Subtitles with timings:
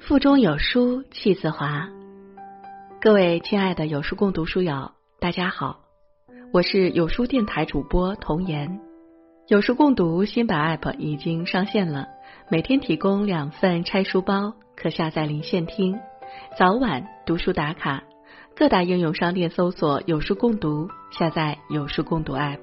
[0.00, 1.88] 腹中有书气自华。
[3.00, 4.90] 各位亲爱的有书共读书友，
[5.20, 5.82] 大家好，
[6.52, 8.89] 我是有书电台主播童言。
[9.50, 12.06] 有书共读新版 App 已经上线了，
[12.48, 15.98] 每天提供两份拆书包，可下载离线听，
[16.56, 18.04] 早晚读书打卡。
[18.54, 22.60] 各大应用商店搜索有书共读，下载有书共读 App。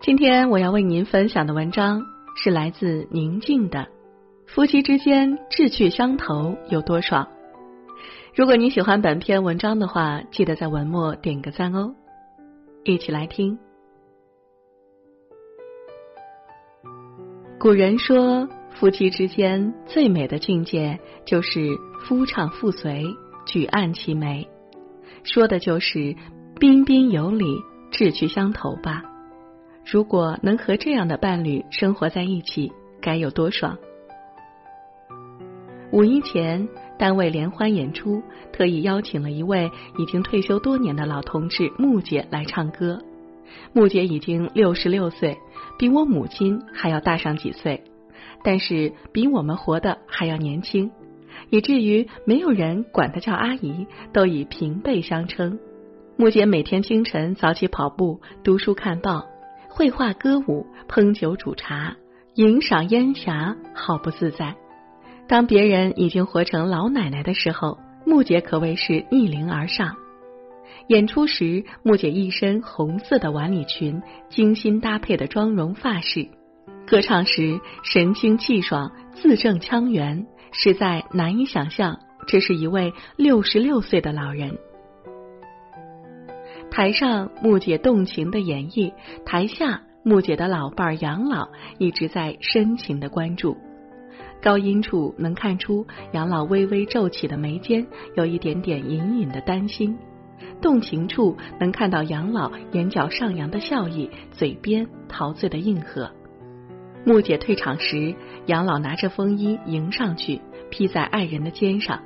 [0.00, 2.04] 今天我要为您分享的文章
[2.36, 3.88] 是来自宁静的。
[4.46, 7.26] 夫妻之间志趣相投有多爽？
[8.36, 11.92] 如果你喜欢本篇文章的话，记得在文末点个赞哦。
[12.84, 13.58] 一起来听。
[17.62, 23.14] 古人说，夫妻之间最美的境界就是夫唱妇随，
[23.46, 24.48] 举案齐眉，
[25.22, 26.16] 说的就是
[26.58, 29.04] 彬彬有礼、志趣相投吧。
[29.86, 33.78] 如果能和这样的伴侣生活在一起，该有多爽！
[35.92, 36.68] 五一前，
[36.98, 42.98] 单位联欢演出，特意邀请了一位已经退休多年的老同志木姐来唱歌。
[43.72, 45.36] 木姐已经六十六岁，
[45.82, 47.82] 比我母亲还要大上几岁，
[48.44, 50.92] 但是比我们活得还要年轻，
[51.50, 55.58] 以至于没有人管她叫阿姨，都以平辈相称。
[56.16, 59.26] 木姐每天清晨早起跑步、读书看报、
[59.68, 61.96] 绘画歌舞、烹酒煮茶、
[62.36, 64.54] 吟赏烟霞，好不自在。
[65.26, 69.96] 当别人已经活成老奶奶的时候，木姐可谓是逆龄而上。
[70.88, 76.28] 演出时，木姐一身红色的晚礼裙，精心搭配的妆容发饰；
[76.86, 84.58] 歌唱时神清气爽，字正腔圆，实在难以想象这是一位六十六岁的老人。
[86.70, 88.92] 台上木姐动情的演绎，
[89.26, 93.56] 台下木姐的老伴儿杨老一直在深情的关注。
[94.42, 99.96] 高音处能看出杨老微微皱起的眉间有一点点隐隐的担心，
[100.60, 106.10] 动情处能看到杨老眼角上扬的笑意，嘴边陶醉的应和。
[107.04, 108.14] 木姐退场时，
[108.46, 112.00] 杨老拿着风衣迎上去，披在爱人的肩上，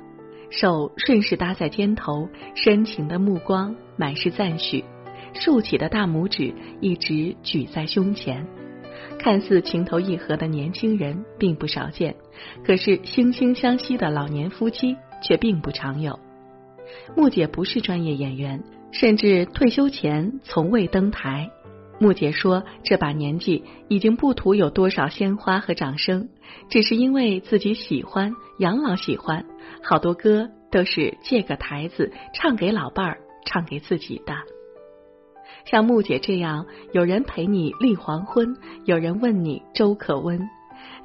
[0.49, 4.83] 手顺势搭在肩头，深情的目光满是赞许，
[5.33, 8.47] 竖起的大拇指一直举在胸前。
[9.19, 12.15] 看似情投意合的年轻人并不少见，
[12.65, 16.19] 可是惺惺相惜的老年夫妻却并不常有。
[17.15, 21.49] 木姐不是专业演员，甚至退休前从未登台。
[21.99, 26.29] 木姐说：“这把年纪已经不图有多少鲜花和掌声，
[26.69, 29.45] 只是因为自己喜欢，养老喜欢，
[29.81, 34.35] 好多歌都是借个台子唱给老伴儿，唱给自己的。”
[35.65, 38.55] 像木姐这样，有人陪你立黄昏，
[38.85, 40.47] 有人问你粥可温，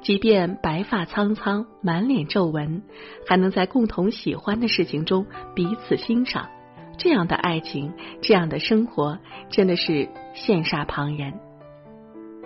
[0.03, 2.83] 即便白发苍苍，满脸皱纹，
[3.25, 5.25] 还能在共同喜欢的事情中
[5.55, 6.49] 彼此欣赏，
[6.97, 9.17] 这样的爱情，这样的生活，
[9.49, 11.33] 真的是羡煞旁人。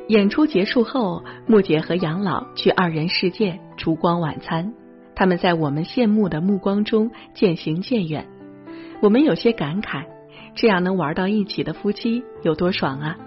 [0.07, 4.74] 演出结束后，木姐和杨老去二人世界烛光晚餐，
[5.16, 8.28] 他们在我们羡慕的目光中渐行渐远，
[9.01, 10.06] 我们有些感慨。
[10.53, 13.18] 这样能玩到一起的夫妻有多爽啊！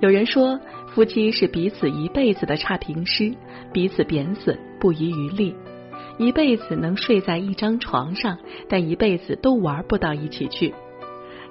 [0.00, 0.58] 有人说，
[0.94, 3.32] 夫妻是彼此一辈子的差评师，
[3.72, 5.54] 彼此贬损不遗余力，
[6.18, 8.38] 一辈子能睡在一张床上，
[8.68, 10.74] 但一辈子都玩不到一起去。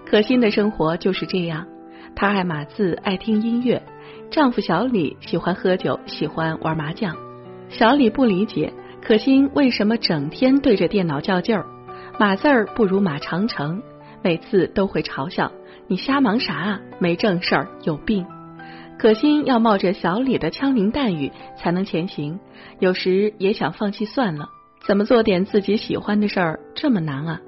[0.05, 1.65] 可心的生活就是这样，
[2.15, 3.81] 她爱码字，爱听音乐；
[4.31, 7.15] 丈夫小李喜欢喝酒，喜欢玩麻将。
[7.69, 11.65] 小李不理解可心为什么整天对着电脑较劲儿，
[12.19, 13.81] 码字儿不如马长城。
[14.23, 15.51] 每次都会嘲笑
[15.87, 16.81] 你瞎忙啥啊？
[16.99, 18.25] 没正事儿，有病。
[18.97, 22.39] 可心要冒着小李的枪林弹雨才能前行，
[22.79, 24.49] 有时也想放弃算了。
[24.85, 27.41] 怎么做点自己喜欢的事儿这么难啊？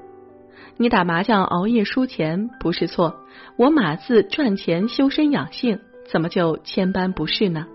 [0.77, 3.15] 你打麻将熬夜输钱不是错，
[3.57, 5.79] 我码字赚钱修身养性，
[6.11, 7.67] 怎么就千般不是呢？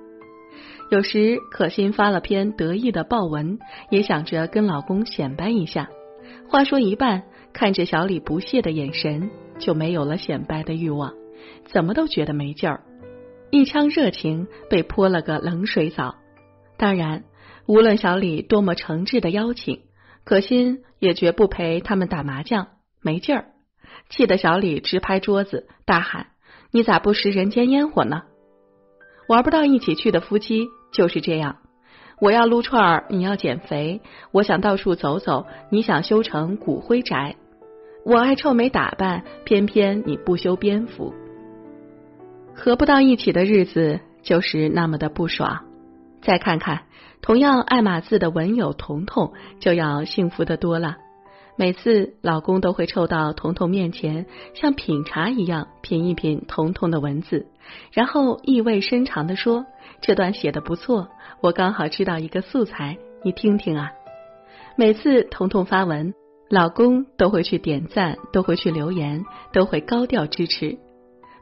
[0.90, 3.58] 有时可心发了篇得意的报文，
[3.90, 5.88] 也想着跟老公显摆一下，
[6.48, 7.22] 话说一半。
[7.52, 11.12] 看着小李不屑的眼神，就没有了显摆的欲望，
[11.66, 12.82] 怎么都觉得没劲儿，
[13.54, 16.16] 一腔热情被泼了个冷水澡。
[16.76, 17.22] 当然，
[17.66, 19.82] 无论小李多么诚挚的邀请，
[20.24, 22.66] 可心也绝不陪他们打麻将，
[23.00, 23.44] 没劲儿，
[24.10, 26.30] 气得小李直拍桌子，大喊
[26.74, 28.22] ：“你咋不食人间烟火呢？”
[29.30, 31.58] 玩不到一起去的夫妻就是这样，
[32.20, 34.00] 我要撸串儿，你要减肥；
[34.32, 37.36] 我想到处走走，你想修成骨灰宅；
[38.04, 41.14] 我爱臭美打扮，偏偏你不修边幅。
[42.54, 45.64] 合不到一起的日子，就是那么的不爽。
[46.22, 46.82] 再看看，
[47.20, 50.96] 同样爱码字的文友彤彤，就要幸福的多了。
[51.56, 57.46] 每次老公都会凑到彤彤面前，像品茶一样品一品彤彤的文字，
[57.92, 59.66] 然后意味深长的说
[60.02, 61.08] ：“这段写的不错，
[61.40, 63.92] 我刚好知道一个素材，你听听啊。”
[64.76, 66.14] 每次彤彤发文，
[66.48, 70.78] 老公都会去点赞，都会去留言，都会高调支持。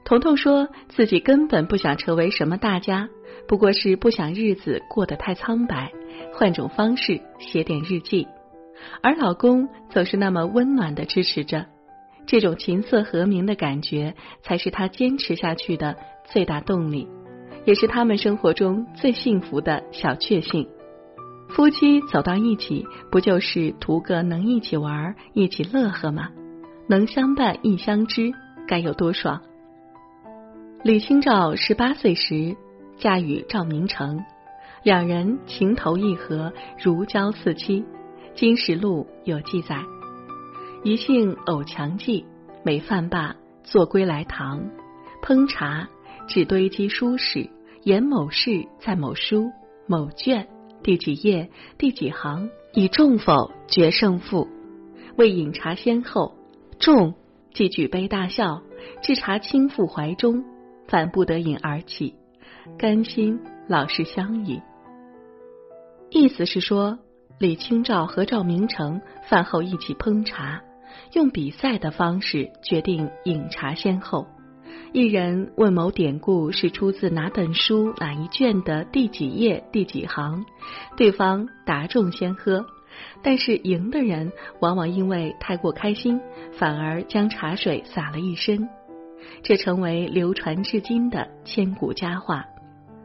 [0.05, 3.09] 彤彤说自己根本不想成为什么大家，
[3.47, 5.93] 不过是不想日子过得太苍白，
[6.35, 8.27] 换种方式写点日记。
[9.01, 11.67] 而老公总是那么温暖的支持着，
[12.27, 17.09] 这种琴瑟和鸣的感觉，才是他坚持下去的最大动力，
[17.65, 20.69] 也是他们生活中最幸福的小确幸。
[21.49, 26.31] 夫妻走到一起，不就是图个能一起玩、一起乐呵吗？
[26.89, 28.33] 能相伴亦相知，
[28.67, 29.41] 该有多爽！
[30.85, 32.57] 李清照十八岁时
[32.99, 34.25] 嫁与赵明诚，
[34.83, 36.53] 两人情投意合，
[36.83, 37.83] 如胶似漆。
[38.35, 39.81] 《金石录》有记载：
[40.83, 42.25] 一幸偶强记，
[42.65, 44.61] 每饭罢，坐归来堂，
[45.23, 45.89] 烹茶，
[46.27, 47.49] 只堆积书史，
[47.85, 49.53] 言某事在某书
[49.87, 50.49] 某卷
[50.83, 51.49] 第几页
[51.79, 54.49] 第几行，以重否决胜负。
[55.17, 56.35] 为饮茶先后，
[56.81, 57.15] 众
[57.55, 58.63] 即举杯大笑，
[59.01, 60.45] 置茶倾覆怀中，
[60.93, 62.15] 反不得饮而起，
[62.79, 64.61] 甘心老是相依。
[66.11, 66.99] 意思是说。
[67.39, 70.63] 李清照和赵明诚饭后一起烹茶，
[71.13, 74.29] 用比赛的方式决定饮茶先后。
[74.93, 80.45] 一人问某典故是出自哪本书哪一卷的第几页第几行，
[80.97, 82.65] 对方答中先喝，
[83.25, 84.31] 但是赢的人
[84.61, 86.21] 往往因为太过开心，
[86.53, 88.69] 反而将茶水洒了一身，
[89.43, 92.47] 这成为流传至今的千古佳话。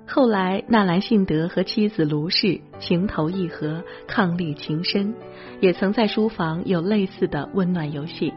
[0.09, 5.13] 后来，纳兰性德和妻子卢氏情投意合，伉俪情深，
[5.59, 8.33] 也曾在书房有类似的温暖游戏。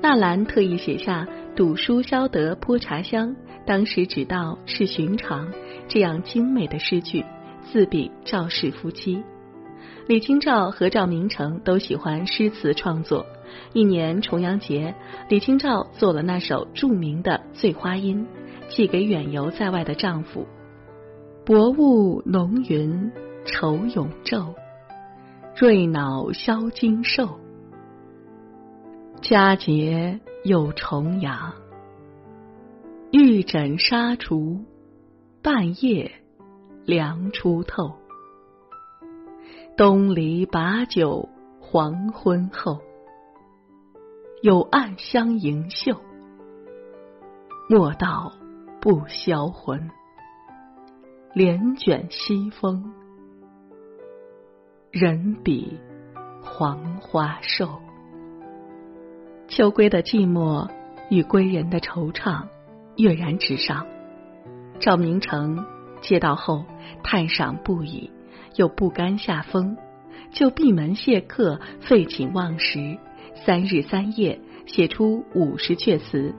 [0.00, 3.36] 纳兰特意写下“赌书消得泼茶香，
[3.66, 5.52] 当时只道是寻常”
[5.88, 7.24] 这样精美的诗句，
[7.70, 9.22] 自比赵氏夫妻。
[10.06, 13.24] 李清照和赵明诚都喜欢诗词创作。
[13.72, 14.94] 一年重阳节，
[15.28, 18.26] 李清照做了那首著名的《醉花阴》，
[18.68, 20.46] 寄给远游在外的丈夫。
[21.46, 23.12] 薄雾浓云
[23.46, 24.54] 愁永昼，
[25.56, 27.40] 瑞脑消金兽。
[29.22, 31.54] 佳节又重阳，
[33.10, 34.64] 玉枕纱厨，
[35.42, 36.10] 半夜
[36.84, 38.03] 凉初透。
[39.76, 41.28] 东篱把酒
[41.58, 42.80] 黄昏后，
[44.40, 45.96] 有暗香盈袖。
[47.68, 48.32] 莫道
[48.80, 49.90] 不销魂。
[51.32, 52.92] 帘卷西风，
[54.92, 55.80] 人比
[56.40, 57.80] 黄花瘦。
[59.48, 60.70] 秋归的寂寞
[61.10, 62.46] 与归人的惆怅
[62.96, 63.84] 跃然纸上。
[64.78, 65.66] 赵明诚
[66.00, 66.64] 接到后
[67.02, 68.12] 叹赏不已，
[68.56, 69.76] 又不甘下风，
[70.32, 72.98] 就闭门谢客，废寝忘食，
[73.44, 76.34] 三日三夜写出五十阙词。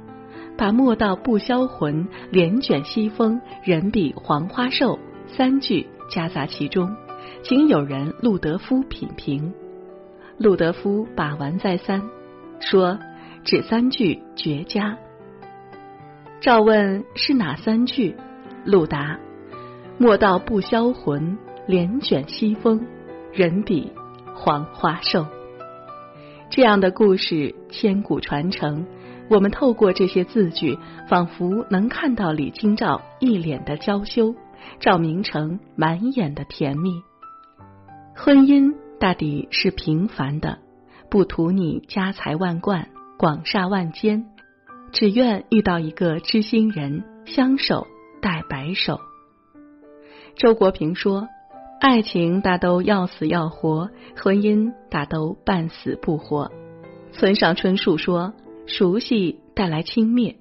[0.58, 4.98] 把“莫道不销魂，帘卷西风，人比黄花瘦”
[5.28, 6.96] 三句夹杂其中，
[7.44, 9.54] 请友人陆德夫品评。
[10.38, 12.02] 陆德夫把玩再三，
[12.62, 12.98] 说
[13.44, 14.98] ：“只三句绝佳。”
[16.40, 18.16] 赵问是哪三句？
[18.64, 19.20] 陆答
[20.00, 21.38] ：“莫道不销魂，
[21.68, 22.86] 帘卷西风，
[23.34, 23.92] 人比
[24.34, 25.26] 黄花瘦。”
[26.50, 28.86] 这样的故事千古传承。
[29.28, 30.78] 我们透过这些字句，
[31.10, 34.36] 仿佛能看到李清照一脸的娇羞，
[34.80, 37.02] 赵明诚满眼的甜蜜。
[38.16, 40.60] 婚姻大抵是平凡的，
[41.10, 44.28] 不图你家财万贯、广厦万间，
[44.92, 47.88] 只愿遇到一个知心人，相守
[48.22, 49.00] 待白首。
[50.36, 51.28] 周国平说
[51.79, 56.51] ：“爱情大都要死要活，婚姻大都半死不活。”
[57.13, 58.34] 村上春树说。
[58.67, 60.38] 熟悉带来轻蔑，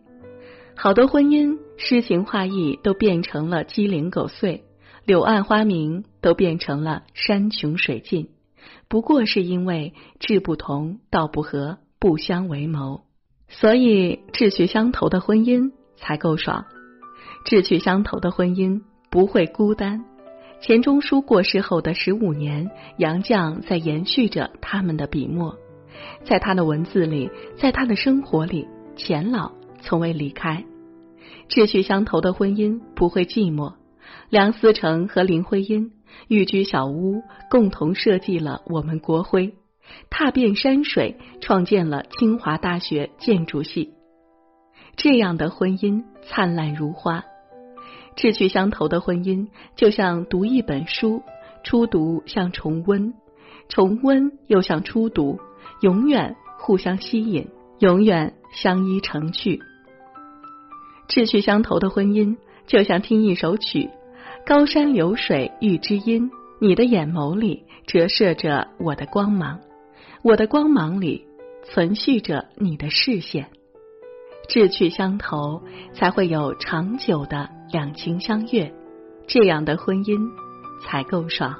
[0.75, 4.65] 好多婚姻诗情画意都变成了鸡零狗碎，
[5.05, 8.31] 柳暗花明都变成了山穷水尽，
[8.89, 13.03] 不过是因为志不同道不合，不相为谋。
[13.47, 16.65] 所以志趣相投的婚姻才够爽，
[17.45, 20.07] 志趣相投的婚姻不会孤单，
[20.61, 25.57] 钱钟书过世后的十五年，杨绛在延续着他们的笔墨，
[26.25, 30.65] 在他的文字里，在他的生活里，钱老从未离开。
[31.49, 33.75] 志趣相投的婚姻不会寂寞。
[34.31, 35.93] 梁思成和林徽因
[36.29, 39.55] 寓居小屋，共同设计了我们国徽，
[40.09, 43.93] 踏遍山水，创建了清华大学建筑系。
[44.97, 47.25] 这样的婚姻灿烂如花。
[48.17, 51.23] 志趣相投的婚姻，就像读一本书，
[51.63, 53.15] 初读像重温，
[53.69, 55.41] 重温又像初读，
[55.81, 57.49] 永远互相吸引，
[57.81, 59.61] 永远相依成趣。
[61.09, 63.91] 志趣相投的婚姻，就像听一首曲，
[64.47, 66.31] 高山流水遇知音，
[66.61, 69.61] 你的眼眸里折射着我的光芒，
[70.23, 71.27] 我的光芒里
[71.65, 73.49] 存续着你的视线。
[74.49, 75.63] 志趣相投，
[75.95, 78.73] 才会有长久的两情相悦，
[79.27, 80.17] 这样的婚姻
[80.81, 81.53] 才够爽。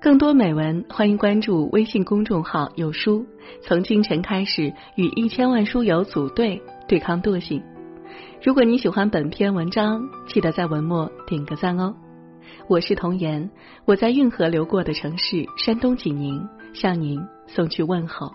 [0.00, 3.24] 更多美文，欢迎关注微信公众号“有书”。
[3.62, 7.62] 从清晨开始，与一千万书友组队，对抗惰性。
[8.42, 11.94] 如果你喜欢本篇文章，记得在文末点个赞哦。
[12.66, 13.52] 我是童言，
[13.84, 18.32] 我在运河流过的城市山东济宁向您送去问候。